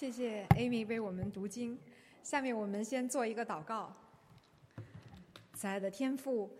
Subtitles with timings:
[0.00, 1.78] 谢谢 Amy 为我们读经。
[2.22, 3.94] 下面我们先做一个祷告。
[5.52, 6.50] 慈爱的天父，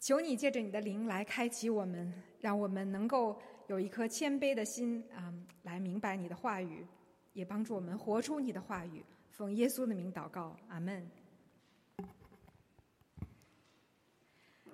[0.00, 5.32] 求你借着你的灵来开启我们，让我们能够有一颗谦卑的心啊，
[5.62, 6.84] 来明白你的话语，
[7.32, 9.04] 也帮助我们活出你的话语。
[9.30, 11.08] 奉耶稣的名祷告，阿门。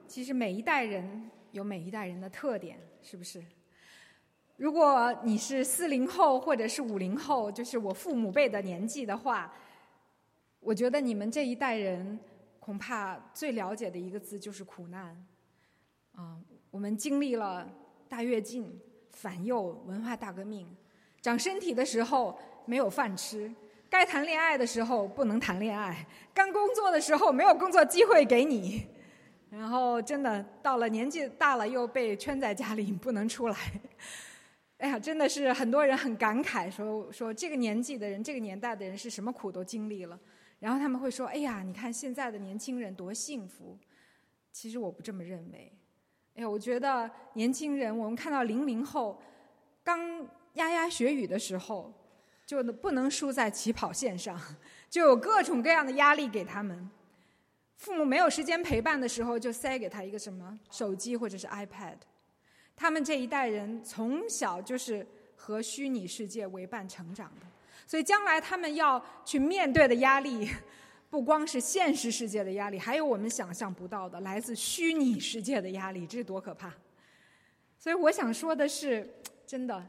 [0.08, 3.44] 其实每一代人有每一代人的特点，是不是？
[4.56, 9.52] 如果你是四零后或者是五零后，就是我父母辈的年纪的话，
[10.60, 12.18] 我觉得你们这一代人
[12.60, 15.26] 恐怕最了解的一个字就是苦难。
[16.12, 16.38] 啊，
[16.70, 17.68] 我们经历了
[18.08, 18.80] 大跃进、
[19.10, 20.64] 反右、文化大革命，
[21.20, 23.52] 长身体的时候没有饭吃，
[23.90, 28.86] 该谈恋爱的时候不能谈恋爱，刚工作的时候没有工作机会给你，
[29.50, 33.56] 然后真的到了年纪大了又被圈在家里不能出来。
[34.78, 40.18] 哎呀，真的是很多人很感慨，说说这个年纪的人，这个年代的人是什么苦都经历了。
[40.58, 43.78] 然后他们会说：“哎呀，你看现在的年轻人多幸福。”
[44.50, 45.72] 其实我不这么认为。
[46.34, 49.20] 哎呀，我觉得年轻人，我们看到零零后
[49.82, 51.92] 刚牙牙学语的时候，
[52.44, 54.40] 就不能输在起跑线上，
[54.90, 56.90] 就有各种各样的压力给他们。
[57.76, 61.96] 父母没有时间陪伴的时候，就塞给他一个什么手机或者是 iPad。
[62.76, 67.46] 他们这一代人从小就是和虚拟世界为伴成长的，
[67.86, 70.50] 所以将来他们要去面对的压力，
[71.08, 76.74] 不光是现实世界的压力，还有我们想象不到的来自虚拟世界的压力，这是多可怕！
[77.78, 79.08] 所以我想说的是，
[79.46, 79.86] 真的，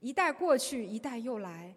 [0.00, 1.72] 一代过去，一代又来，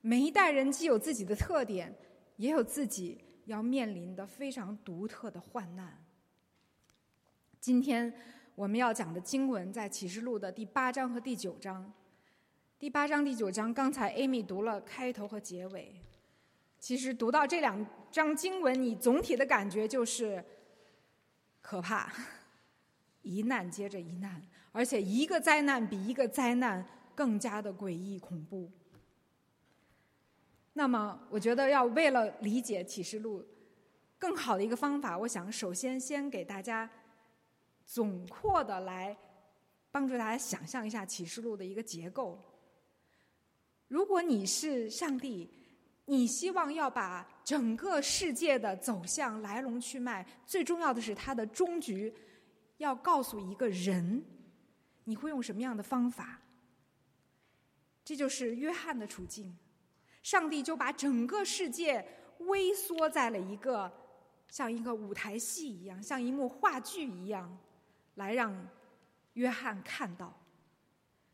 [0.00, 1.94] 每一代人既有自己的特点，
[2.36, 6.02] 也有自己要面临的非常独特的患难。
[7.60, 8.14] 今天。
[8.56, 11.92] 我们要讲的经文在启示录的第八章和第九章。
[12.78, 15.94] 第八章、第九章，刚才 Amy 读了开头和结尾。
[16.78, 20.42] 其实读到这两章经文，你总体的感觉就是
[21.60, 22.10] 可怕，
[23.20, 24.42] 一难接着一难，
[24.72, 26.82] 而且一个灾难比一个灾难
[27.14, 28.70] 更加的诡异恐怖。
[30.72, 33.44] 那么，我觉得要为了理解启示录
[34.18, 36.90] 更好的一个方法，我想首先先给大家。
[37.86, 39.16] 总括的来
[39.90, 42.38] 帮助大家想象一下启示录的一个结构。
[43.88, 45.48] 如果你是上帝，
[46.04, 52.12] 你希望要把整个世界的走向、来龙去脉，最重要的是它的终局，
[52.78, 54.24] 要告诉一个人，
[55.04, 56.42] 你会用什么样的方法？
[58.04, 59.56] 这就是约翰的处境。
[60.22, 62.04] 上帝就把整个世界
[62.38, 63.92] 微缩在了一个
[64.48, 67.56] 像一个舞台戏一样，像一幕话剧一样。
[68.16, 68.54] 来让
[69.34, 70.34] 约翰看到，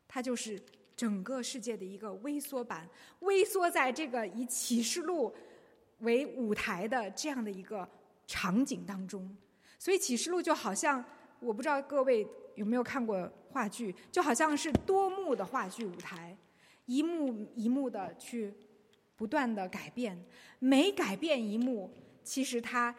[0.07, 0.61] 他就是
[0.95, 2.89] 整个世界的一个微缩版，
[3.21, 5.35] 微缩在这个以启示录
[6.01, 7.89] 为舞台的这样的一个
[8.27, 9.35] 场景当中。
[9.79, 11.05] 所以启示录就好像，
[11.41, 16.37] 我不知道各位有没有看过话剧，就好像是多幕的话剧舞台，
[16.87, 18.53] 一幕一幕的去
[19.17, 20.21] 不断的改变，
[20.59, 21.93] 每改变一幕，
[22.23, 22.95] 其实它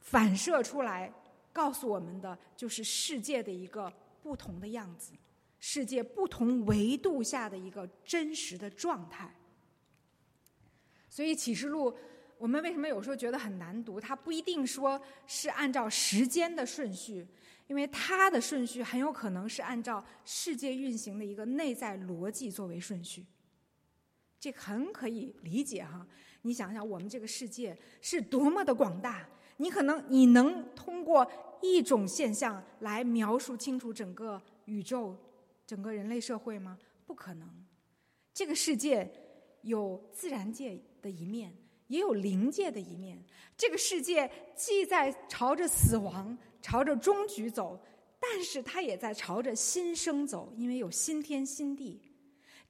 [0.00, 1.12] 反射出来。
[1.58, 3.92] 告诉我们的就是世界的一个
[4.22, 5.12] 不同的样子，
[5.58, 9.34] 世界不同维度下的一个真实的状态。
[11.10, 11.92] 所以启示录，
[12.36, 14.00] 我们为什么有时候觉得很难读？
[14.00, 17.26] 它不一定说是按照时间的顺序，
[17.66, 23.26] 因为它的顺序很有可能是按照世界运行的一个内在逻辑作为顺序。
[24.38, 26.06] 这很可以理解哈。
[26.42, 29.28] 你想想，我们这个世界是多么的广大。
[29.58, 31.30] 你可能你能通过
[31.60, 35.16] 一种现象来描述清楚整个宇宙、
[35.66, 36.78] 整个人类社会吗？
[37.06, 37.48] 不可能。
[38.32, 39.10] 这个世界
[39.62, 41.52] 有自然界的一面，
[41.88, 43.22] 也有灵界的一面。
[43.56, 47.80] 这个世界既在朝着死亡、朝着终局走，
[48.20, 52.00] 但是它也在朝着新生走，因为有新天新地。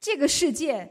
[0.01, 0.91] 这个世界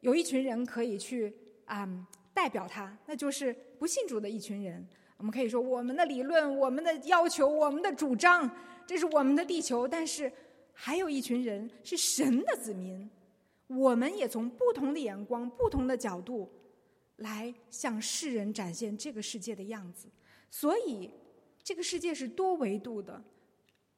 [0.00, 1.88] 有一群人可以去啊
[2.34, 4.86] 代表它，那就是不信主的一群人。
[5.22, 8.50] 我们可以说，我们的理论、我们的要求、我们的主张，
[8.84, 9.86] 这是我们的地球。
[9.86, 10.30] 但是，
[10.72, 13.08] 还有一群人是神的子民，
[13.68, 16.50] 我们也从不同的眼光、不同的角度，
[17.18, 20.08] 来向世人展现这个世界的样子。
[20.50, 21.08] 所以，
[21.62, 23.22] 这个世界是多维度的、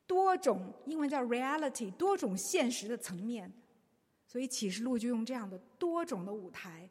[0.07, 3.51] 多种，英文叫 reality，多种现实的层面。
[4.27, 6.87] 所以，启示录就用这样的多种的舞台，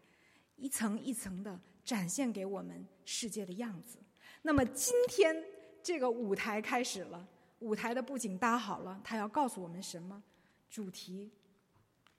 [0.55, 3.99] 一层一层的展现给我们世界的样子。
[4.45, 5.35] 那么今天
[5.81, 7.25] 这个舞台开始了，
[7.59, 10.21] 舞台的布景搭好了，他要告诉我们什么？
[10.69, 11.31] 主题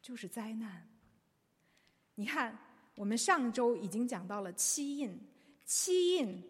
[0.00, 0.88] 就是灾难。
[2.15, 2.59] 你看，
[2.94, 5.21] 我们上周已经讲到了七印，
[5.67, 6.43] 七印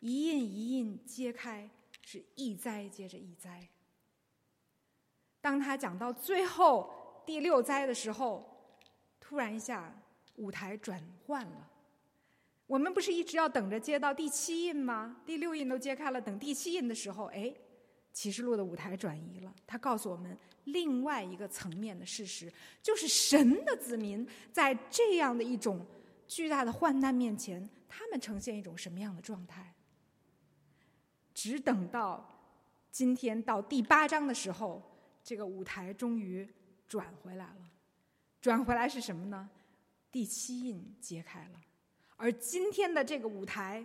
[0.00, 1.68] 一印一印揭开，
[2.00, 3.68] 是一灾接着一灾。
[5.42, 8.48] 当他讲到最后第六灾的时候，
[9.20, 9.94] 突然一下
[10.36, 11.68] 舞台转换了。
[12.72, 15.20] 我们不是一直要等着接到第七印吗？
[15.26, 17.54] 第六印都揭开了，等第七印的时候，哎，
[18.14, 19.54] 启示录的舞台转移了。
[19.66, 20.34] 他告诉我们
[20.64, 22.50] 另外一个层面的事实，
[22.82, 25.84] 就是神的子民在这样的一种
[26.26, 29.74] 巨大的患难面前，他们呈现一种什么样的状态？
[31.34, 32.26] 只等到
[32.90, 34.82] 今天到第八章的时候。
[35.22, 36.48] 这个舞台终于
[36.88, 37.70] 转回来了，
[38.40, 39.48] 转回来是什么呢？
[40.10, 41.60] 第七印揭开了，
[42.22, 43.84] 而今天的这个舞台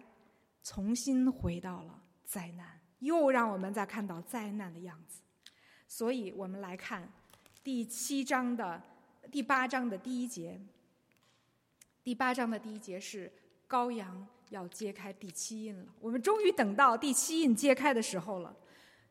[0.62, 5.24] 重新回到了灾难，又让我们再看到灾难的样子。
[5.88, 7.12] 所以我们来看
[7.64, 8.80] 第七章的
[9.32, 10.62] 第八章的第一节。
[12.04, 13.34] 第八章的第一节是
[13.68, 18.56] 羔羊要揭开第七印了，我们终于等到第七印揭开的时候了。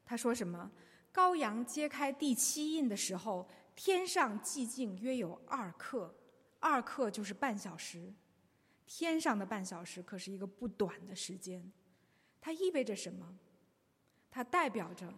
[0.05, 0.71] 他说什么？
[1.13, 6.15] 羔羊揭开第七印的时候，天上寂静约有二刻，
[6.61, 8.15] 二刻就是半小时。
[8.87, 11.73] 天上的半小时可是一个不短的时间，
[12.41, 13.39] 它意味着什么？
[14.31, 15.13] 它代表着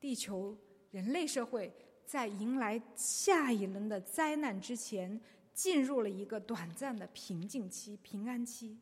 [0.00, 0.56] 地球
[0.90, 1.72] 人类社会
[2.04, 5.20] 在迎来下一轮的灾难之前，
[5.52, 8.78] 进入了一个短暂的平静期、平安期。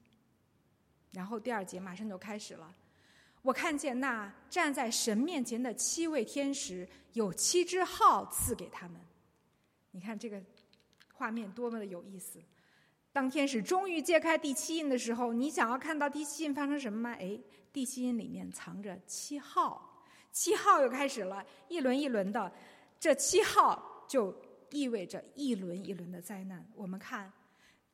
[1.12, 2.74] 然后第二节马上就开始了。
[3.42, 9.00] 我看见那站在神面前的七位天使，有七只号赐给他们。
[9.92, 10.42] 你看这个
[11.12, 12.40] 画面多么的有意思！
[13.16, 17.16] 当天使终于揭开第七印的时候，你想要看到第七印发生什么吗？
[17.18, 17.40] 哎，
[17.72, 22.52] 第七印里面藏着七号，七号又开始了一轮一轮的，
[23.00, 24.38] 这七号就
[24.70, 26.62] 意味着一轮一轮的灾难。
[26.74, 27.32] 我们看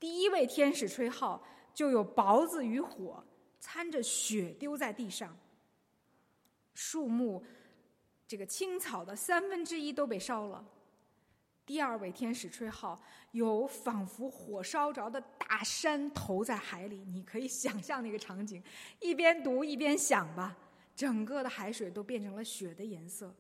[0.01, 1.41] 第一位天使吹号，
[1.73, 3.25] 就有雹子与火。
[3.61, 5.39] 掺着血丢在地上，
[6.75, 7.45] 树木
[8.27, 10.65] 这个青草的三分之一都被烧了。
[11.65, 13.01] 第二位天使吹号，
[13.31, 18.63] 有仿佛火烧着的大山投在海里，你可以想象那个场景，
[19.01, 20.57] 一边读一边想吧。
[20.95, 23.35] 整个的海水都变成了血的颜色。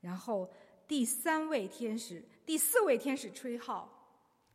[0.00, 0.50] 然后
[0.86, 3.90] 第三位天使、第四位天使吹号，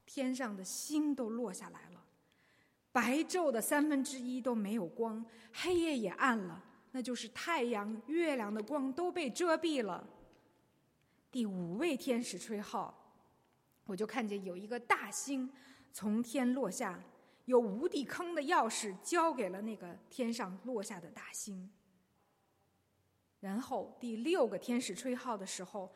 [0.05, 2.03] 天上的星都落下来了。
[2.91, 10.05] 白昼的三分之一都没有光，黑夜也暗了，那就是太阳、月亮的光都被遮蔽了。
[11.31, 12.93] 第五位天使吹号，
[13.85, 15.49] 我就看见有一个大星
[15.93, 17.01] 从天落下，
[17.45, 21.71] 有无底坑的钥匙交给了那个天上落下的大星。
[23.39, 25.91] 然后第六个天使吹号的时候，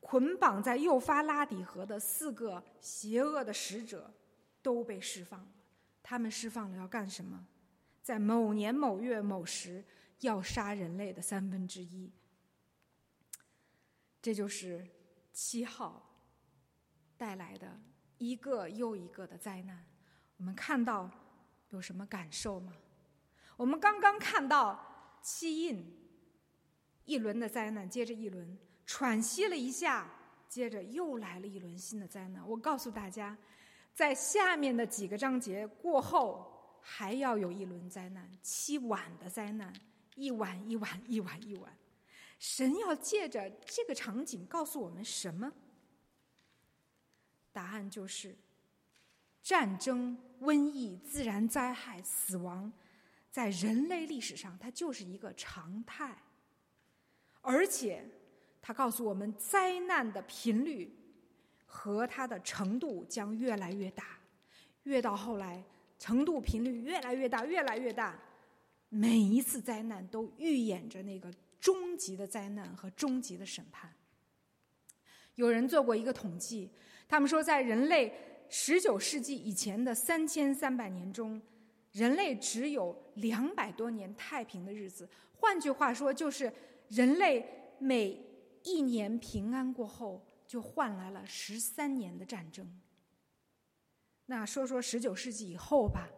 [0.00, 4.12] 捆绑在幼发拉底河的四个邪恶的使者
[4.60, 5.48] 都被释放了。
[6.02, 7.46] 他们释放了要干什么？
[8.02, 9.84] 在某年某月某时
[10.20, 12.10] 要杀人类的三分之一。
[14.20, 14.86] 这就是
[15.32, 16.02] 七号
[17.16, 17.80] 带来的
[18.18, 19.84] 一个又一个的灾难。
[20.36, 21.10] 我们看到
[21.70, 22.72] 有什么感受吗？
[23.56, 25.84] 我们刚刚看到七印
[27.04, 30.10] 一轮的灾难，接着一轮喘息了一下，
[30.48, 32.48] 接着又来了一轮新的灾难。
[32.48, 33.36] 我告诉大家。
[33.94, 39.74] 在下面的几个章节过后，还要有一轮灾难，七晚的灾难，
[40.14, 41.76] 一晚一晚一晚一晚。
[42.38, 45.52] 神要借着这个场景告诉我们什么？
[47.52, 48.36] 答案就是：
[49.42, 52.72] 战争、瘟疫、自然灾害、死亡，
[53.30, 56.16] 在人类历史上它就是一个常态，
[57.40, 58.04] 而且
[58.62, 60.94] 它告诉我们灾难的频率。
[61.70, 64.18] 和它的程度将越来越大，
[64.84, 65.62] 越到后来，
[65.98, 68.18] 程度频率越来越大，越来越大。
[68.88, 73.92] 每一次灾难都预演着那个终极的灾难和终极的审判。
[75.34, 76.70] 有人做过一个统计，
[77.08, 78.12] 他们说，在人类
[78.48, 81.40] 十九世纪以前的三千三百年中，
[81.92, 85.08] 人类只有两百多年太平的日子。
[85.34, 86.52] 换句话说，就是
[86.88, 88.24] 人类每
[88.62, 90.24] 一年平安过后。
[90.48, 92.80] 就换来了十三年的战争。
[94.24, 96.08] 那说说十九世纪以后吧，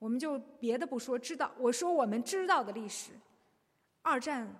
[0.00, 3.12] 我们就别的不说，知道我说我们知道的历史，
[4.02, 4.54] 二战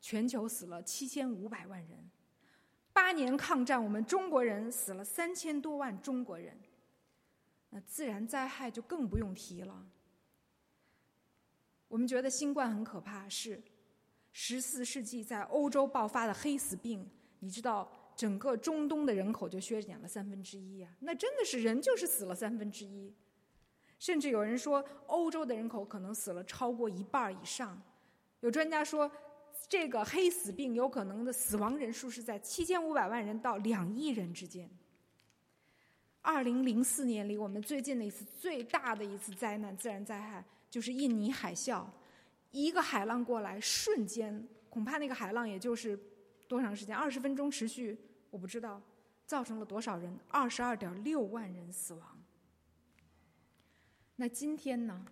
[0.00, 2.10] 全球死了七千五百万人，
[2.92, 6.56] 八年抗战我们中国人死了三千多万中国人，
[7.70, 9.86] 那自然灾害就更不用提了。
[11.88, 13.62] 我们觉得新冠很可怕，是
[14.32, 17.08] 十四世纪在欧洲爆发的黑死病，
[17.40, 17.90] 你知道？
[18.18, 23.14] 整个中东的人口就削减了三分之一呀，那真的是人就是死了三分之一，
[24.00, 27.80] 甚至有人说欧洲的人口可能死了超过一半以上，
[28.40, 29.10] 有专家说
[29.68, 34.68] 这个黑死病有可能的死亡人数是在七千五百万人到两亿人之间。
[36.20, 41.86] 二零零四年离我们最近的一次最大的一次灾难自然灾害就是印尼海啸，
[42.50, 45.98] 一个海浪过来，瞬间恐怕那个海浪也就是
[46.46, 47.98] 多长时间，二十分钟持续，
[48.30, 48.80] 我不知道
[49.24, 52.22] 造成了多少人，二十二点六万人死亡。
[54.16, 55.06] 那今天呢？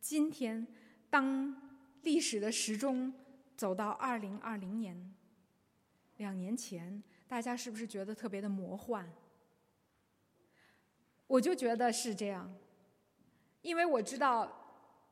[0.00, 0.66] 今天
[1.12, 1.54] 当
[2.04, 3.12] 历史的时钟
[3.54, 5.14] 走到二零二零年，
[6.16, 9.06] 两年前，大家是不是觉得特别的魔幻？
[11.26, 12.50] 我就觉得是这样，
[13.60, 14.50] 因为我知道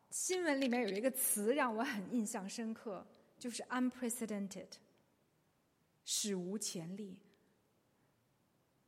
[0.08, 3.06] 新闻里面有一个词让我很印象深刻，
[3.38, 4.68] 就是 unprecedented，
[6.02, 7.18] 史无前例，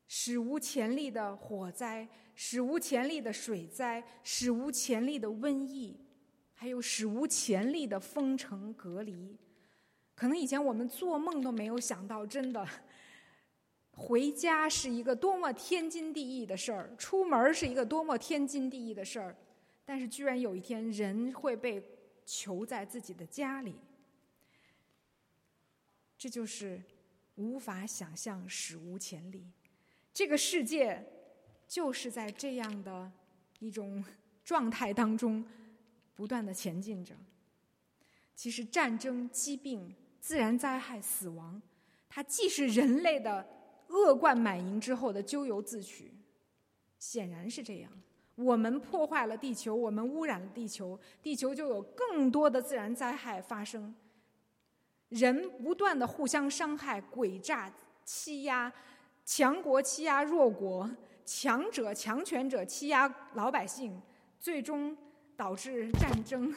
[0.09, 6.00] 史无前例的火灾，史无前例的水灾，史无前例的瘟疫，
[6.62, 9.37] 还有史无前例的封城隔离，
[10.14, 12.64] 可能以前我们做梦都没有想到，真的。
[13.90, 19.37] 回家是一个多么天经地义的事儿，出门是一个多么天经地义的事儿，
[19.85, 21.85] 但是居然有一天人会被
[22.25, 23.75] 囚在自己的家里，
[26.16, 26.81] 这就是
[27.35, 29.45] 无法想象、史无前例。
[30.14, 31.04] 这个世界
[31.66, 33.11] 就是在这样的
[33.59, 34.04] 一种
[34.45, 35.45] 状态当中
[36.14, 37.14] 不断的前进着。
[38.35, 41.61] 其实，战争、疾病、自然灾害、死亡，
[42.09, 43.47] 它既是人类的。
[43.95, 46.11] 恶贯满盈之后的咎由自取，
[46.99, 47.92] 显然是这样。
[48.37, 53.95] 我们破坏了地球，我们污染了地球，地球就有更多的自然灾害发生。
[55.11, 57.71] 人不断的互相伤害、诡诈、
[58.02, 58.73] 欺压，
[59.26, 60.90] 强国欺压弱国，
[61.26, 64.00] 强者强权者欺压老百姓，
[64.40, 64.97] 最终
[65.42, 66.54] 导致战争、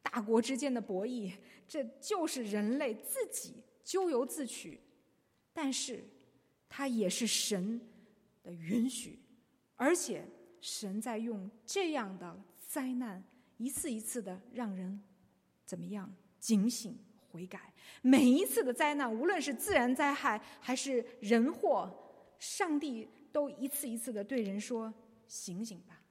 [0.00, 1.30] 大国之间的博弈。
[1.68, 4.80] 这就是人类自己咎由自取。
[5.52, 6.02] 但是。
[6.76, 7.80] 它也是神
[8.42, 9.16] 的允许，
[9.76, 10.26] 而且
[10.60, 13.22] 神在用这样的灾难
[13.58, 15.00] 一次一次的让人
[15.64, 16.98] 怎么样警醒
[17.30, 17.72] 悔改。
[18.02, 21.88] 每一次的灾难，无论是自然灾害还是人祸，
[22.40, 24.92] 上帝都一次一次的对人说
[25.28, 26.02] ：“醒醒吧！”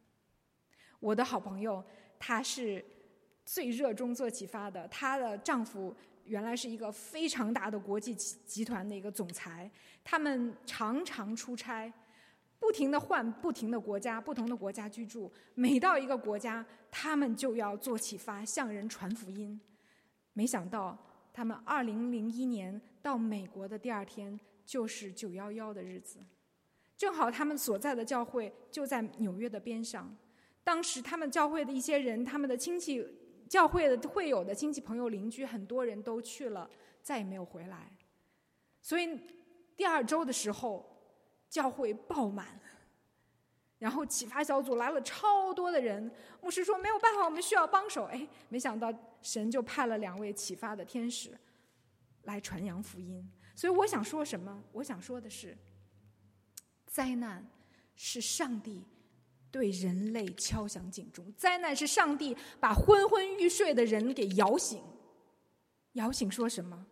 [1.02, 1.84] 我的好朋友，
[2.26, 2.82] 她是
[3.46, 5.94] 最热衷做启发的，她的丈夫。
[6.24, 9.70] 原来是一个非常大的国际集集团的一个总裁，
[10.06, 11.92] 他们常常出差，
[12.60, 15.30] 不停的换不停的国家，不同的国家居住。
[15.54, 19.60] 每到一个国家，他们就要做启发，向人传福音。
[20.32, 20.98] 没想到，
[21.34, 26.20] 他们二零零一年到美国的第二天，就是九幺幺的日子，
[26.96, 30.16] 正好他们所在的教会就在纽约的边上。
[30.64, 33.06] 当时他们教会的一些人，他们的亲戚。
[33.50, 36.68] 教会的会友的亲戚朋友邻居很多人都去了，
[37.04, 37.96] 再也没有回来。
[38.82, 39.20] 所以
[39.76, 40.84] 第二周的时候，
[41.50, 42.60] 教会爆满，
[43.78, 46.12] 然后启发小组来了超多的人。
[46.42, 48.06] 牧师说没有办法，我们需要帮手。
[48.06, 48.92] 哎，没想到
[49.22, 51.38] 神就派了两位启发的天使
[52.24, 53.24] 来传扬福音。
[53.56, 54.64] 所以我想说什么？
[54.72, 55.56] 我想说的是，
[56.88, 57.48] 灾难
[57.96, 58.84] 是上帝。
[59.54, 64.84] 对人类敲响警钟，灾难是上帝把昏昏欲睡的人给摇醒。
[65.92, 66.88] 摇醒说什么？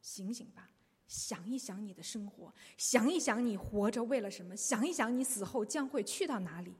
[0.00, 0.70] 醒醒吧，
[1.08, 6.72] 想一想你的生活，想一想你活着为了什么，想一想你死后将会去到哪里。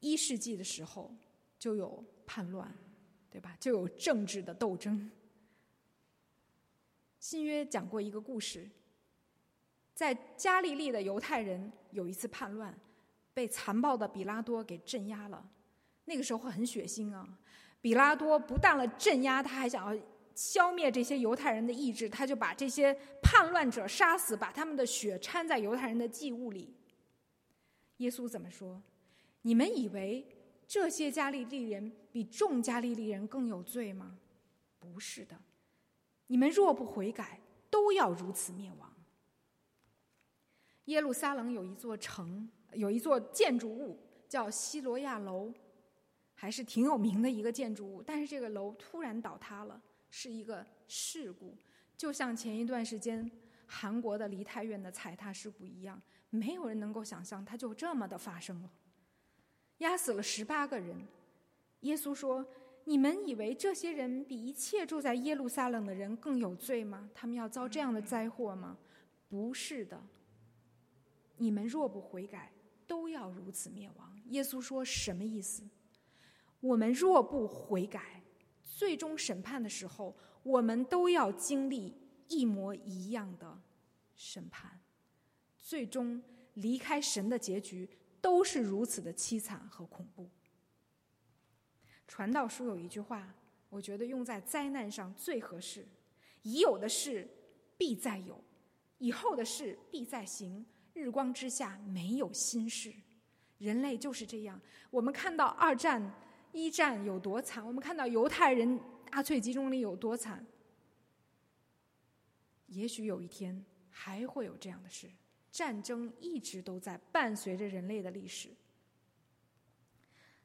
[0.00, 1.14] 一世纪的时候
[1.58, 2.74] 就有叛乱，
[3.30, 3.54] 对吧？
[3.60, 5.10] 就有政治的斗争。
[7.20, 8.70] 新约讲过一个故事。
[9.96, 12.78] 在加利利的犹太人有一次叛乱，
[13.32, 15.42] 被残暴的比拉多给镇压了。
[16.04, 17.26] 那个时候很血腥啊！
[17.80, 20.02] 比拉多不但了镇压，他还想要
[20.34, 26.76] 消灭这些犹太人的意志，他就把这些叛乱者杀死，把他们的血掺在犹太人的祭物里。
[27.96, 28.82] 耶稣怎么说？
[29.40, 30.26] 你们以为
[30.68, 34.18] 这些加利利人比众加利利人更有罪吗？
[34.78, 35.34] 不是的，
[36.26, 38.92] 你们若不悔改，都要如此灭亡。
[40.86, 45.52] 耶路撒冷有一座城，有一座建筑物叫希罗亚楼，
[46.34, 48.02] 还是挺有名的一个建筑物。
[48.02, 51.54] 但是这个楼突然倒塌了，是一个事故，
[51.96, 53.30] 就像前一段时间
[53.66, 56.00] 韩国的梨泰院的踩踏事故一样，
[56.30, 58.70] 没有人能够想象它就这么的发生了，
[59.78, 60.96] 压死了十八个人。
[61.80, 62.44] 耶稣说
[62.84, 67.10] ：“你们以为这些人比一切住在耶路撒冷的人更有罪吗？
[67.14, 68.76] 他们要遭这样的灾祸吗？
[69.28, 70.00] 不是的。
[71.36, 72.52] 你们若不悔改，
[72.86, 74.20] 都要如此灭亡。
[74.26, 75.62] 耶稣说什么意思？
[76.60, 78.22] 我们若不悔改，
[78.62, 81.94] 最终审判的时候，我们都要经历
[82.28, 83.60] 一模一样的
[84.14, 84.80] 审判。
[85.58, 86.22] 最终
[86.54, 87.88] 离开神的结局
[88.20, 90.30] 都是如此的凄惨和恐怖。
[92.08, 93.34] 传道书有一句话，
[93.68, 95.86] 我觉得用在灾难上最合适：
[96.42, 97.28] 已有的事
[97.76, 98.42] 必再有，
[98.98, 100.64] 以后的事必再行。
[100.96, 102.90] 日光之下没有新事，
[103.58, 104.58] 人类就是这样。
[104.90, 106.02] 我们看到二战、
[106.52, 108.80] 一战有多惨，我们看到犹太人
[109.12, 110.44] 纳粹集中营有多惨，
[112.68, 115.06] 也许有一天还会有这样的事。
[115.52, 118.48] 战争一直都在伴随着人类的历史，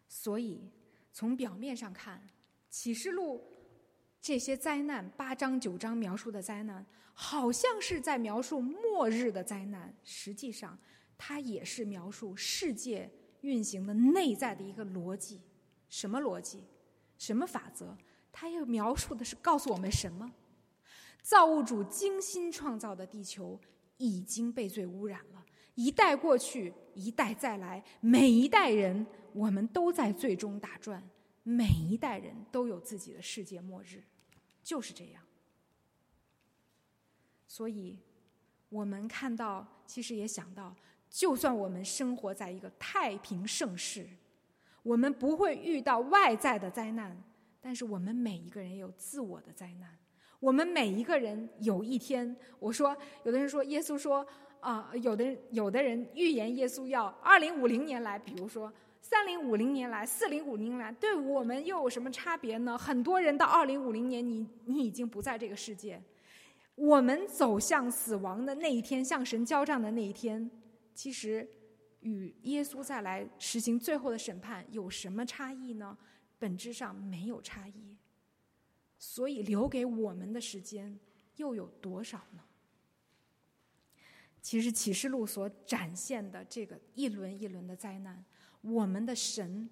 [0.08, 0.70] 所以。
[1.14, 2.18] 从表面上看，
[2.70, 3.38] 《启示录》
[4.22, 6.86] 这些灾难八章九章描述的灾难，
[7.24, 9.96] 好像是在描述末日的灾难。
[10.04, 10.76] 实际上，
[11.20, 13.08] 它也是描述世界
[13.42, 15.40] 运行的内在的一个逻辑。
[15.88, 16.64] 什么逻辑？
[17.20, 17.96] 什么法则？
[18.32, 20.34] 它要描述的是告诉我们什么？
[21.22, 23.62] 造物主精心创造的地球
[23.98, 25.46] 已经被罪污染了。
[25.76, 29.06] 一代过去，一代再来，每一代人。
[29.34, 31.08] 我们都在最终打转，
[31.44, 34.02] 每一代人都有自己的世界末日，
[34.64, 35.24] 就是这样。
[37.52, 38.00] 所以，
[38.70, 40.74] 我们看到，其实也想到，
[41.10, 44.08] 就算我们生活在一个太平盛世，
[44.84, 47.22] 我们不会遇到外在的灾难，
[47.60, 49.98] 但是我们每一个人有自我的灾难。
[50.40, 54.26] 我们每一个人有一天，我说，有的人说，耶稣说，
[54.62, 58.72] 啊，有的有的人预言耶稣要二零五零年来，比如说。
[59.02, 62.78] 三零五零年来，四零五零来，对我们又有什么差别呢？
[62.78, 66.02] 很多人到二零五零年，你你已经不在这个世界。
[66.76, 70.50] 我们走向死亡的那一天，向神交账的那一天，
[70.94, 71.48] 其实
[72.00, 75.98] 与耶稣再来实行最后的审判有什么差异呢？
[76.40, 77.98] 本质上没有差异。
[78.98, 81.00] 所以留给我们的时间
[81.36, 82.44] 又有多少呢？
[84.42, 88.24] 其实启示录所展现的这个一轮一轮的灾难。
[88.62, 89.70] 我们的神，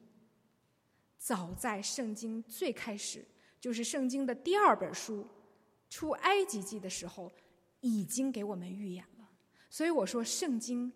[1.18, 3.26] 早在圣经最开始，
[3.60, 5.24] 就是圣经的第二本书
[5.90, 7.32] 《出埃及记》的时候，
[7.82, 9.30] 已经给我们预言了。
[9.70, 10.92] 所以我说，圣经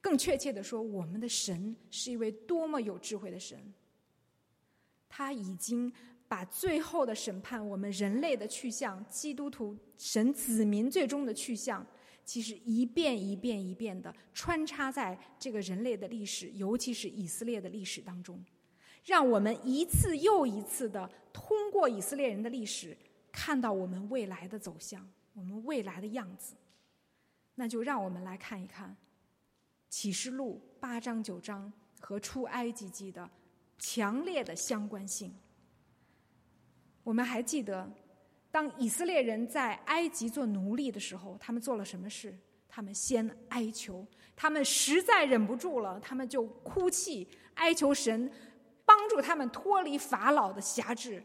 [0.00, 3.72] 更确切的说，我们的神是一位多么有智慧的神。
[5.08, 5.92] 他已经
[6.26, 11.86] 把最后的审判，我们人类的去向，基督徒神子民最终的去向。
[12.24, 18.42] 其实一遍一遍一遍的穿插在这个人类的历史，尤其是以色列的历史当中，
[19.04, 22.96] 让我们一次又一次的通过以色列人的历史，
[23.32, 26.54] 看到我们未来的走向，我们未来的样子。
[27.54, 28.96] 那就让我们来看一看
[29.88, 33.28] 启示录八章九章和出埃及记的
[33.78, 35.34] 强烈的相关性。
[37.02, 37.90] 我们还记得。
[38.50, 42.38] 当以色列人在埃及做奴隶的时候，他们做了什么事？
[42.68, 48.30] 他们先哀求，他们实在忍不住了，他们就哭泣，哀求神
[48.84, 51.24] 帮助他们脱离法老的辖制。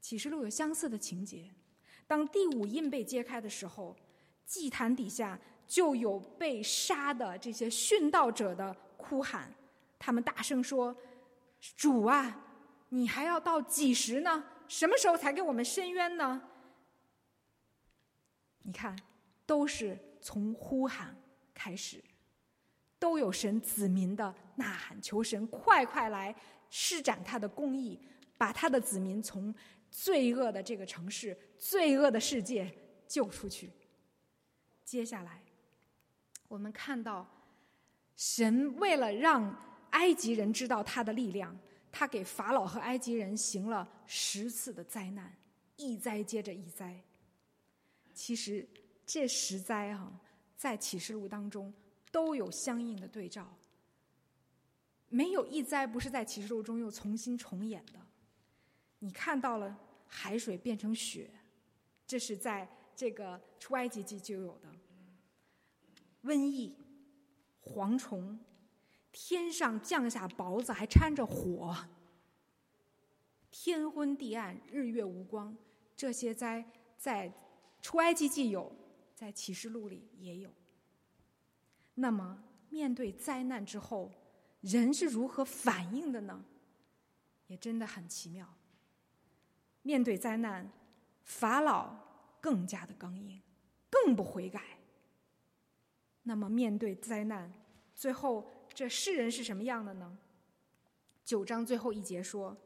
[0.00, 1.50] 启示录有相似的情节。
[2.06, 3.96] 当第五印被揭开的时候，
[4.44, 9.54] 祭坛底下就有被杀的这些殉道者的哭喊，
[9.98, 10.96] 他们大声说
[11.76, 12.44] ：“主啊，
[12.88, 16.42] 你还要到几时呢？”什么时候才给我们伸冤呢？
[18.62, 18.96] 你看，
[19.46, 21.16] 都是从呼喊
[21.52, 22.02] 开始，
[22.98, 26.34] 都有神子民的呐喊，求神快快来
[26.68, 28.00] 施展他的公义，
[28.38, 29.52] 把他的子民从
[29.90, 32.72] 罪恶的这个城市、罪恶的世界
[33.06, 33.70] 救出去。
[34.84, 35.42] 接下来，
[36.48, 37.28] 我们看到
[38.16, 39.54] 神为了让
[39.90, 41.56] 埃及人知道他的力量。
[41.92, 45.36] 他给法老和埃及人行了十次的灾难，
[45.74, 47.02] 一灾接着一灾。
[48.14, 48.64] 其实
[49.04, 50.08] 这十灾哈，
[50.56, 51.74] 在启示录当中
[52.12, 53.52] 都有相应的对照，
[55.08, 58.00] 没有一灾不是在启示录中又重新重演的。
[59.00, 61.30] 你看到了海水变成雪，
[62.06, 64.68] 这是在这个出埃及记就有的。
[66.22, 66.74] 瘟疫、
[67.62, 68.38] 蝗虫。
[69.12, 71.76] 天上降下雹子，还掺着火，
[73.50, 75.56] 天昏地暗，日月无光。
[75.96, 76.64] 这些灾
[76.96, 77.32] 在
[77.82, 78.70] 出埃及记有，
[79.12, 80.48] 在启示录里也有。
[81.94, 84.12] 那么，面对灾难之后，
[84.60, 86.44] 人是如何反应的呢？
[87.48, 88.48] 也真的很奇妙。
[89.82, 90.70] 面对灾难，
[91.24, 91.94] 法老
[92.40, 93.40] 更加的刚硬，
[93.90, 94.62] 更不悔改。
[96.22, 97.52] 那么面对灾难，
[97.94, 100.16] 最后这世人是什么样的呢？
[101.24, 102.56] 九章最后一节说。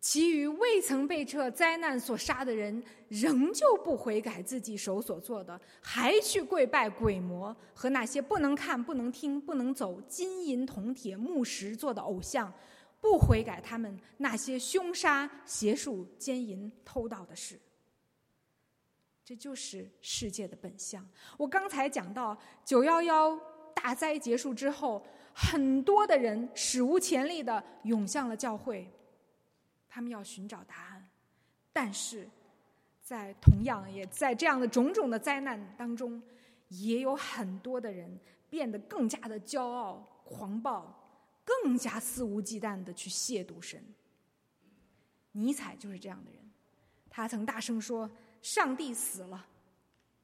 [0.00, 12.50] 其余未曾被这灾难所杀的人，仍旧不悔改自己手所做的，还去跪拜鬼魔和那些不能看、不能听、不能走、金银铜铁木石做的偶像，
[13.00, 17.58] 不悔改他们那些凶杀、邪术、奸淫、偷盗的事。
[19.24, 21.06] 这就是世界的本相。
[21.36, 23.38] 我刚才讲到九幺幺
[23.74, 28.90] 大灾结束之后，很多的人史无前例的涌向了教会。
[29.88, 31.08] 他们要寻找答案，
[31.72, 32.28] 但是
[33.02, 36.22] 在同样也在这样的种种的灾难当中，
[36.68, 38.18] 也有很多的人
[38.50, 40.97] 变得更加的骄傲、狂暴，
[41.48, 43.82] 更加肆无忌惮的去亵渎神。
[45.32, 46.50] 尼采就是这样的人，
[47.08, 48.10] 他曾大声说
[48.42, 49.46] ：“上帝死了。”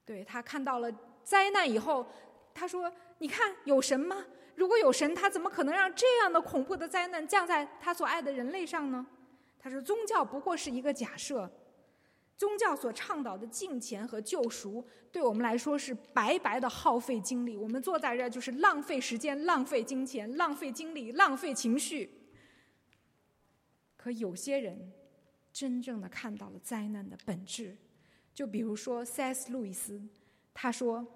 [0.05, 2.07] 对他看到了灾难以后，
[2.53, 4.25] 他说：“你看有神吗？
[4.55, 9.07] 如果有神，他怎么可能让这样的恐怖的灾难降在他所爱的人类上呢？”
[9.59, 11.51] 他说：“宗教不过是一个假设，
[12.37, 17.57] 宗教所倡导的敬虔和救赎，对我们来说是白白的耗费精力。
[17.57, 22.11] 我们坐在这儿就是浪费时间、浪费金钱、浪费精力、浪费情绪。
[23.97, 24.93] 可有些人
[25.53, 27.77] 真正的看到了灾难的本质，
[28.35, 29.53] 就比如说 C.S.
[29.53, 30.03] 路易斯，
[30.53, 31.07] 他说：‘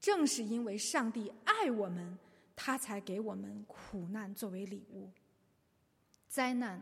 [0.00, 2.18] 正是因为上帝爱我们，
[2.54, 5.10] 他才给我们苦难作为礼物。’
[6.28, 6.80] 灾难。”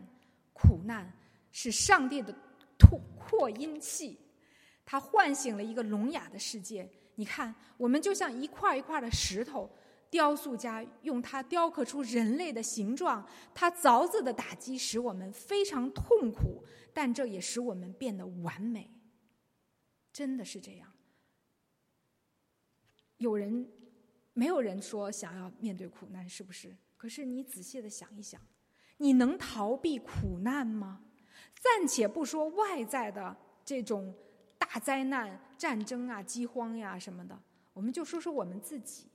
[0.61, 1.09] 苦难
[1.53, 2.35] 是上帝的
[2.89, 4.17] 扩扩音器，
[4.83, 6.89] 它唤醒了一个聋哑的世界。
[7.15, 9.69] 你看，我们就像一块一块的石头，
[10.09, 13.27] 雕塑家用它雕刻出人类的形状。
[13.53, 18.89] 它凿子的打击使我们非常痛苦，但这也使我们变得完美。
[20.11, 20.91] 真的是这样。
[23.17, 23.69] 有人，
[24.33, 26.75] 没有人说想要面对苦难，是不是？
[26.97, 28.41] 可是你仔细的想一想。
[28.97, 31.05] 你能逃避苦难吗？
[31.59, 34.13] 暂且不说外在的这种
[34.57, 37.37] 大灾难、战争啊、饥荒呀什么的，
[37.73, 39.05] 我们就说说我们自己。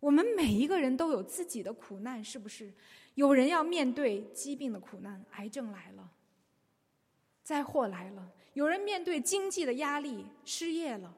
[0.00, 2.72] 我们每一个人都有自己的苦难，是不是？
[3.14, 6.10] 有人要面对疾病的苦难，癌症来了，
[7.44, 8.22] 灾祸来了；
[8.54, 11.14] 有人面对经济的压力，失业了；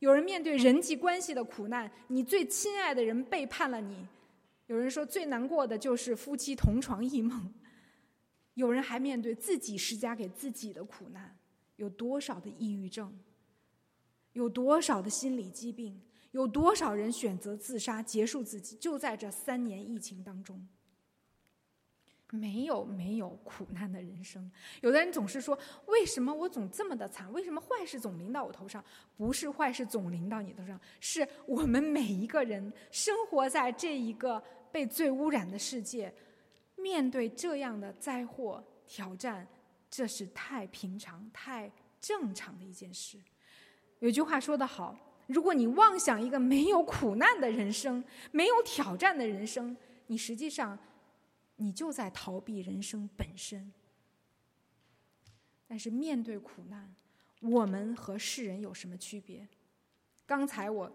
[0.00, 4.04] 有人面对人际关系的苦难，你最亲爱的人背叛了你。
[4.66, 7.52] 有人说最难过的就是夫妻同床异梦，
[8.54, 11.36] 有人还面对自己施加给自己的苦难，
[11.76, 13.12] 有多少的抑郁症，
[14.32, 16.00] 有多少的心理疾病，
[16.32, 18.76] 有多少人选择自杀结束自己？
[18.76, 20.66] 就在这三年疫情当中。
[22.30, 24.50] 没有没有苦难的人生。
[24.80, 27.32] 有的人总是说：“为什么我总这么的惨？
[27.32, 28.84] 为什么坏事总临到我头上？”
[29.16, 36.12] 不是坏事总临到你头上，是我们每一个人生活在这一个被最污染的世界，
[36.84, 39.48] 面对这样的灾祸挑战，
[39.90, 43.18] 这是太平常、太正常的一件事。
[44.00, 44.94] 有句话说得好
[45.26, 49.74] ：“如果你妄想一个没有苦难的人生，没有挑战的人生，
[50.08, 50.78] 你实际上……”
[51.56, 53.72] 你就在逃避人生本身，
[55.68, 56.92] 但是面对苦难，
[57.40, 59.46] 我们和世人有什么区别？
[60.26, 60.92] 刚才我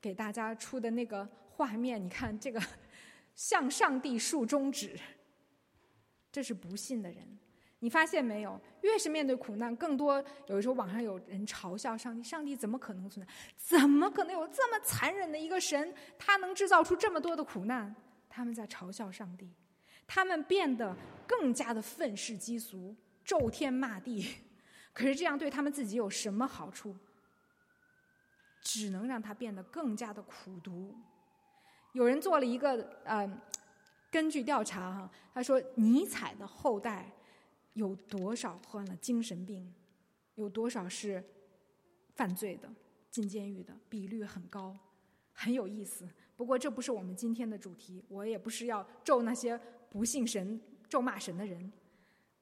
[0.00, 2.58] 给大家出的那个画面，你看这个
[3.36, 4.98] 向上帝竖中指，
[6.38, 7.36] 这是不信的人。
[7.80, 8.60] 你发现没有？
[8.82, 13.32] 越是面对苦难，更多有的时候网上有人嘲笑上帝：上帝怎么可能存在？
[13.56, 15.92] 怎么可能有这么残忍的一个神？
[16.16, 17.92] 他能制造出这么多的苦难？
[18.28, 19.50] 他们在嘲笑上帝。
[20.06, 20.94] 他们变得
[21.26, 24.32] 更加的愤世嫉俗、咒天骂地，
[24.92, 26.96] 可是这样对他们自己有什么好处？
[28.62, 30.94] 只能让他变得更加的苦毒。
[31.94, 33.28] 有人做了一个呃，
[34.10, 37.12] 根据调查哈，他说尼采的后代
[37.74, 39.72] 有多少患了精神病，
[40.34, 41.22] 有多少是
[42.14, 42.72] 犯罪的、
[43.10, 44.76] 进监狱的，比率很高，
[45.32, 46.08] 很有意思。
[46.36, 49.60] 不过这不是我们今天的主题，我也不是要咒那些。
[49.90, 51.72] 不信神、咒骂神的人，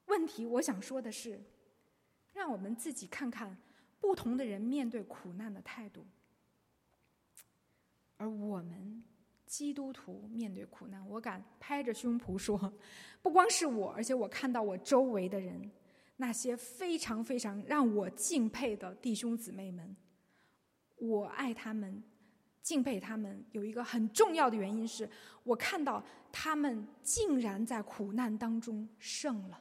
[0.07, 1.41] 问题我想说的是，
[2.33, 3.57] 让我们自己看看
[4.01, 6.05] 不同的人面对苦难的态度，
[8.17, 9.01] 而我们
[9.47, 12.71] 基督徒面对苦难，我敢拍着胸脯说，
[13.23, 15.71] 不光是我，而且我看到我周围的人，
[16.17, 19.95] 那些非常非常让我敬佩的弟兄姊妹们，
[20.97, 22.03] 我爱他们。
[22.61, 25.09] 敬佩他们有一个很重要的原因是，
[25.45, 29.57] 我看到他们竟然在苦难当中胜了，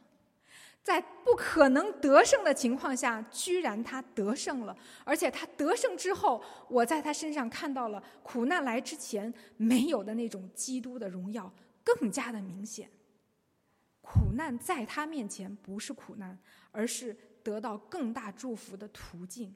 [0.86, 12.88] 在不可能得胜的情况下，居然他得胜了，而且他得胜之后，我在他身上看到了苦难来之前没有的那种基督的荣耀，更加的明显。
[14.00, 16.38] 苦难在他面前不是苦难，
[16.70, 19.52] 而是得到更大祝福的途径。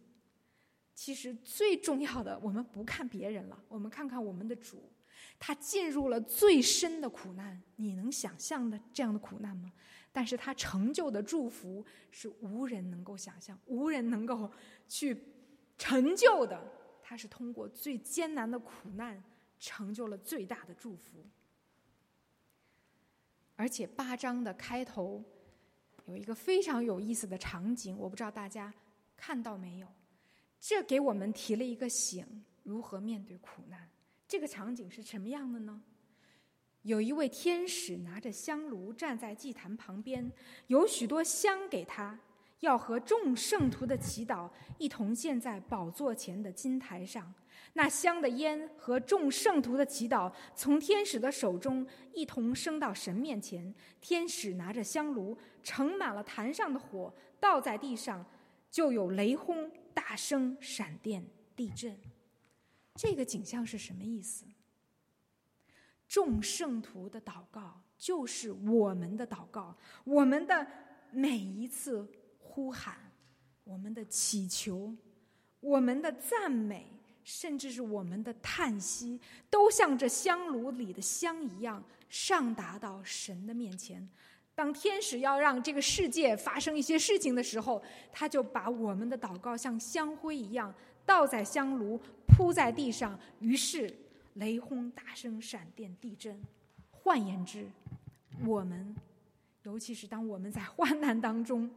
[0.97, 4.91] 其实最重要的，我们不看别人了，我们看看我们的主，
[5.39, 9.71] 他进入了最深的苦难，你能想象的这样的苦难吗？
[10.13, 14.51] 但是他成就的祝福是无人能够想象、无人能够
[14.89, 15.17] 去
[15.79, 16.61] 成就的。
[17.03, 19.23] 他是通过最艰难的苦难，
[19.59, 21.25] 成就了最大的祝福。
[23.57, 25.23] 而且八章的开头
[26.07, 28.73] 有一个非常有意思的场景，我不知道大家
[29.17, 29.89] 看到没有。
[30.61, 33.89] 这给我们提了一个醒：如何面对苦难？
[34.27, 35.83] 这个场景是什么样的呢？
[36.83, 40.31] 有一位天使拿着香炉站在祭坛旁边，
[40.69, 42.19] 有许多香给他，
[42.61, 47.33] 要和众圣徒的祈祷一同献在宝座前的金台上。
[47.73, 53.75] 那香的烟和众圣徒的祈祷从天使的手中一同升到神面前。
[54.01, 58.25] 天使拿着香炉盛满了坛上的火，倒在地上，
[58.71, 59.71] 就有雷轰。
[59.93, 61.97] 大声闪电、地震，
[62.95, 64.45] 这个景象是什么意思？
[66.11, 70.67] 众圣徒的祷告就是我们的祷告，我们的
[71.13, 72.05] 每一次
[72.41, 72.97] 呼喊，
[73.63, 74.93] 我们的祈求，
[75.61, 76.85] 我们的赞美，
[77.23, 84.09] 甚至是我们的叹息，都像这香炉里的香一样，上达到神的面前。
[84.53, 90.75] 当天使要让这个世界发生一些事情的时候，他就把我们的祷告像香灰一样
[91.07, 91.97] 倒在香炉，
[92.27, 93.17] 铺在地上。
[93.39, 93.97] 于是
[94.35, 96.41] 雷轰、大声、闪电、地震。
[96.91, 97.67] 换言之，
[98.47, 98.95] 我们，
[99.63, 101.71] 尤其是当我们在患难当中，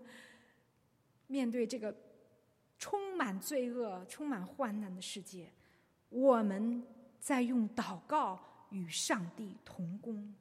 [1.28, 1.96] 面对这个
[2.78, 5.50] 充满罪恶、充满患难的世界，
[6.10, 6.84] 我们
[7.20, 8.40] 在用祷告
[8.70, 10.34] 与上帝同工。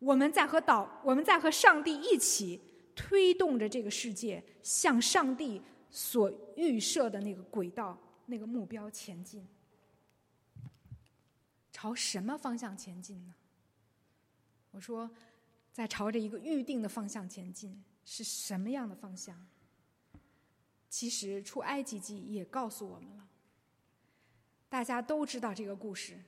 [0.00, 2.60] 我们在和祷，我们在和上帝一起
[2.94, 9.46] 推动着这个世界向上帝所预设的那个轨道、那个目标前进。
[11.80, 13.32] 朝什么方向前进呢？
[14.72, 15.08] 我说，
[15.72, 19.46] 在朝着一个预定的方向前进，是什么样的方向？
[20.88, 23.28] 其实出埃及记也告诉我们了，
[24.68, 26.18] 大家都知道这个故事。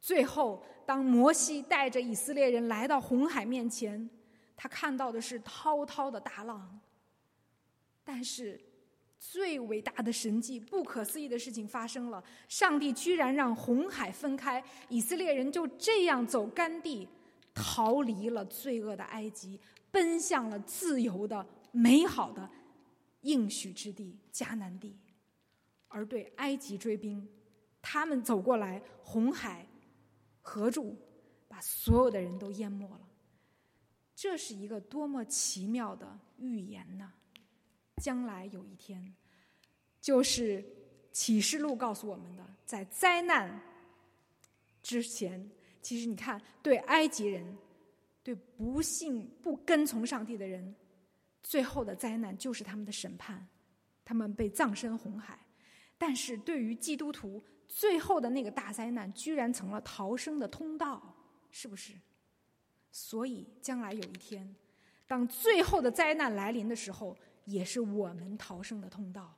[0.00, 4.10] 最后，当摩西带着以色列人来到红海面前，
[4.56, 6.80] 他看到的是滔滔的大浪。
[8.02, 8.60] 但是，
[9.28, 17.08] 最伟大的神迹、不可思议的事情发生了：上帝居然让红海分开，以色列人就这样走干地，
[17.52, 19.60] 逃离了罪恶的埃及，
[19.90, 22.48] 奔向了自由的、美好的
[23.22, 24.96] 应许之地迦南地。
[25.88, 27.28] 而对埃及追兵，
[27.82, 29.66] 他们走过来，红海。
[30.40, 30.96] 合住，
[31.48, 33.00] 把所有的人都淹没了。
[34.14, 37.12] 这是一个多么奇妙的预言呢？
[38.02, 39.14] 将来有一天，
[40.00, 40.64] 就是
[41.12, 43.60] 启示录告诉我们的，在灾难
[44.82, 47.56] 之前，其实你看，对埃及人，
[48.22, 50.74] 对不信、不跟从上帝的人，
[51.42, 53.46] 最后的灾难就是他们的审判，
[54.04, 55.38] 他们被葬身红海。
[55.98, 61.14] 但是对于基督徒，最后的那个大灾难，居然成了逃生的通道，
[61.50, 61.94] 是不是？
[62.92, 64.54] 所以将来有一天，
[65.06, 69.34] 当最后的灾难来临的时候，也是我们逃生的通道。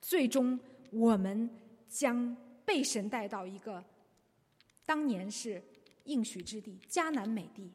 [0.00, 0.58] 最终，
[0.90, 1.50] 我们
[1.88, 3.84] 将被神带到一个
[4.86, 5.62] 当年是
[6.04, 7.70] 应许之地——迦南美地，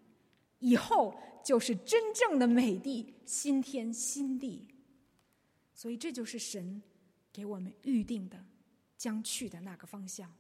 [0.58, 4.68] 以后就是真正的美地，新天新地。
[5.76, 6.82] 所以，这就是神
[7.32, 8.44] 给我们预定的。
[8.98, 10.34] 将去的那个方向。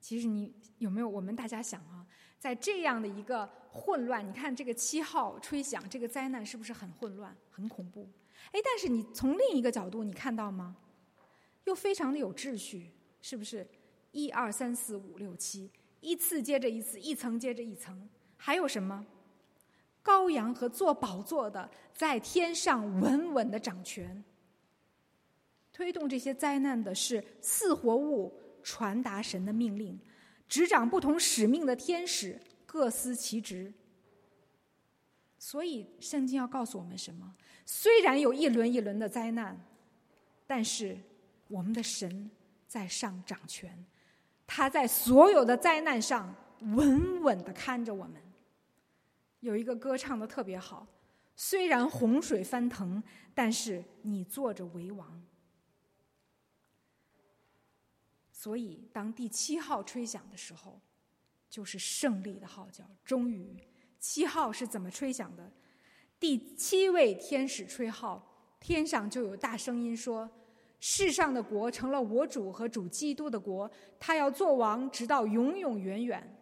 [0.00, 1.08] 其实你有没有？
[1.08, 2.06] 我们大家想啊，
[2.44, 8.06] 在这样的一个混乱，你看这个七号吹响，这个灾难是不是很混乱、很恐怖？
[8.52, 10.76] 哎，但是你从另一个角度，你看到吗？
[11.64, 12.90] 又非常的有秩序，
[13.22, 13.66] 是不是？
[14.12, 19.06] 一二三四五六七，一次接着一次，一层接着一层，还有什么？
[20.04, 24.22] 羔羊和坐宝座的在天上稳稳的掌权。
[25.72, 29.98] 推动这些灾难的是四活物传达神的命令，
[30.54, 33.72] 执掌不同使命的天使各司其职。
[35.36, 37.34] 所以圣经要告诉我们什么？
[37.66, 39.58] 虽然有一轮一轮的灾难，
[40.46, 40.96] 但是
[41.48, 42.30] 我们的神
[42.68, 43.84] 在上掌权，
[44.46, 48.22] 他在所有的灾难上稳稳的看着我们。
[49.40, 50.86] 有一个歌唱的特别好，
[51.34, 53.02] 虽然洪水翻腾，
[53.34, 55.20] 但是你坐着为王。
[58.44, 60.78] 所以，当第七号吹响的时候，
[61.48, 62.84] 就是胜利的号角。
[63.02, 63.56] 终于，
[63.98, 65.50] 七号是怎么吹响的？
[66.20, 68.22] 第七位天使吹号，
[68.60, 70.30] 天上就有大声音说
[70.78, 76.38] ：“世上的国成了我主和主基督的国，他要做王，直到永永远远。”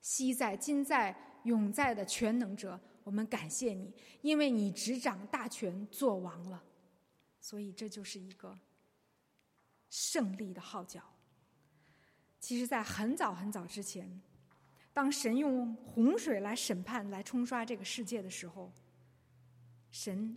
[0.00, 6.64] 昔在、今在、永在的全能者，我们感谢你，因为你执掌大权，做王了。
[7.38, 8.58] 所以，这就是一个。
[9.92, 11.02] 胜利的号角。
[12.40, 14.22] 其实，在很早很早之前，
[14.90, 18.72] 当神用洪水来审判、来冲刷这个世界的时候，
[19.90, 20.34] 神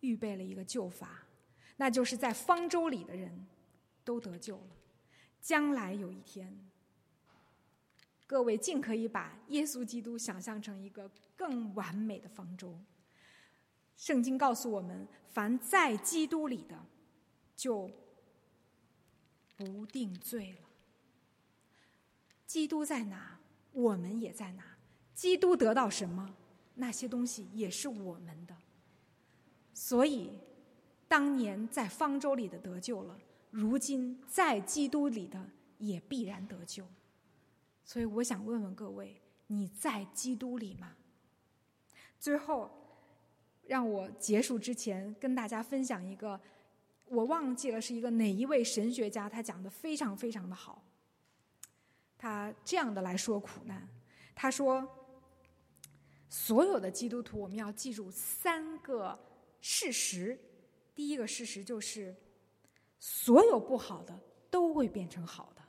[0.00, 1.26] 预备了一个救法，
[1.78, 3.44] 那就是在方舟里的人
[4.04, 4.76] 都得救了。
[5.40, 6.56] 将来有一天，
[8.24, 12.78] 各位尽可以把耶稣基督想象成一个更完美的方舟。
[13.96, 16.86] 圣经告诉我们，凡在基督里的，
[17.56, 17.90] 就。
[19.62, 20.68] 不定罪了。
[22.46, 23.38] 基督在哪，
[23.72, 24.76] 我们也在哪。
[25.14, 26.34] 基督得到什么，
[26.74, 28.56] 那些东西也是我们的。
[29.72, 30.38] 所以，
[31.06, 33.18] 当年在方舟里的得救了，
[33.50, 35.48] 如今在基督里的
[35.78, 36.84] 也必然得救。
[37.84, 40.96] 所以，我想问问各位：你在基督里吗？
[42.18, 42.70] 最后，
[43.66, 46.40] 让我结束之前跟大家分享一个。
[47.12, 50.82] 我忘记了是一个哪一位神学家，他讲的非常非常的好。
[52.16, 53.86] 他这样的来说苦难，
[54.34, 54.82] 他说：
[56.30, 59.18] 所有的基督徒，我们要记住三个
[59.60, 60.38] 事实。
[60.94, 62.16] 第一个事实就是，
[62.98, 64.18] 所有不好的
[64.50, 65.62] 都会变成好的。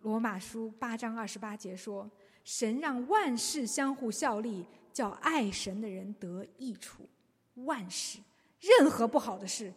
[0.00, 2.10] 罗马书八章二十八节说：
[2.42, 7.08] 神让万事相互效力，叫爱神的人得益处。
[7.54, 8.18] 万事，
[8.58, 9.72] 任何不好的事。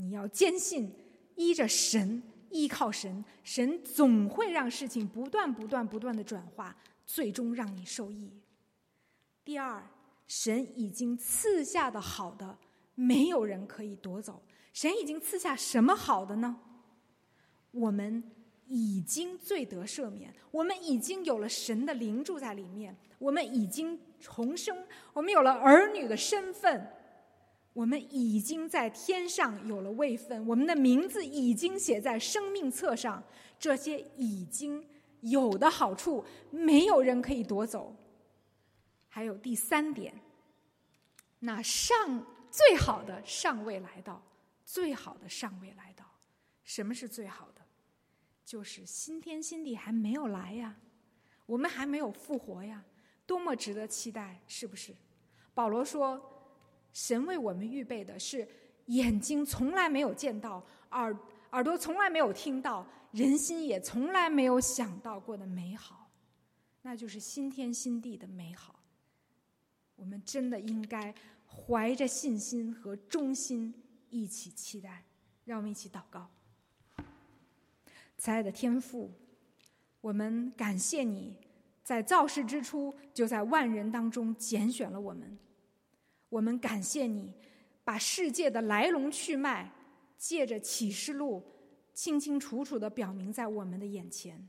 [0.00, 0.92] 你要坚信，
[1.34, 8.32] 依着神，依靠神，神总会让事情不断、不断、不断的转化，最终让你受益。
[9.44, 9.82] 第二，
[10.28, 12.56] 神已经赐下的好的，
[12.94, 14.40] 没有人可以夺走。
[14.72, 16.56] 神已经赐下什么好的呢？
[17.72, 18.22] 我们
[18.68, 26.94] 已经罪得赦免，我们已经有了神的灵住在里面，我们已经重生，我们有了儿女的身份。
[27.78, 33.22] 我们已经在天上有了位分，我们的名字已经写在生命册上。
[33.56, 34.84] 这些已经
[35.20, 37.94] 有的好处，没有人可以夺走。
[39.06, 40.12] 还有第三点，
[41.38, 44.20] 那上最好的尚未来到，
[44.64, 46.04] 最好的尚未来到。
[46.64, 47.62] 什么是最好的？
[48.44, 50.74] 就是新天新地还没有来呀，
[51.46, 52.84] 我们还没有复活呀，
[53.24, 54.92] 多么值得期待，是不是？
[55.54, 56.34] 保罗说。
[56.98, 58.46] 神为我们预备的是
[58.86, 61.16] 眼睛从来没有见到，耳
[61.52, 66.10] 耳朵从来没有听到，人心也从来没有想到过的美好，
[66.82, 68.82] 那就是新天新地的美好。
[69.94, 71.14] 我们真的应该
[71.46, 73.72] 怀着信心和忠心
[74.10, 75.04] 一起期待。
[75.44, 76.28] 让我们一起祷告，
[78.16, 79.08] 慈爱的天父，
[80.00, 81.36] 我们感谢你
[81.84, 85.38] 在造世之初就在万人当中拣选了我们。
[86.28, 87.32] 我们感谢你，
[87.84, 89.72] 把世界的来龙去脉
[90.16, 91.42] 借着启示录
[91.94, 94.46] 清清楚楚的表明在我们的眼前。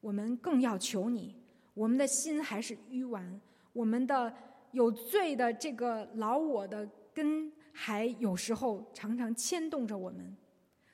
[0.00, 1.34] 我们更要求你，
[1.72, 3.40] 我们的心还是愚顽，
[3.72, 4.34] 我们的
[4.72, 10.36] 有罪的这个老我的根还有时候常常牵动着我们，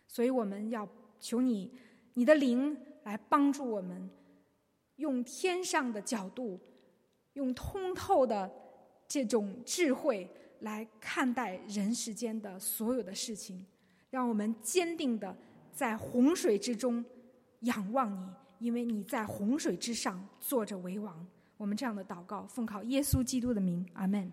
[0.06, 1.72] 所以我们要求你，
[2.14, 4.08] 你的灵来帮助我们，
[4.96, 6.60] 用天上的角度，
[7.32, 8.48] 用通透的。
[9.10, 13.66] 这种智慧来看待人世间的所有的事情，
[14.08, 15.36] 让我们坚定的
[15.72, 17.04] 在洪水之中
[17.62, 18.16] 仰望
[18.58, 21.26] 你，因为你在洪水之上坐着为王。
[21.56, 24.30] 我们这样的祷告，奉靠耶稣基督的名，阿门。